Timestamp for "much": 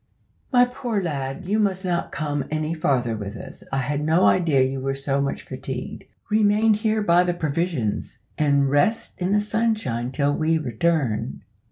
5.21-5.43